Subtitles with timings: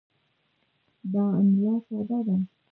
[1.11, 2.35] دا املا ساده ده.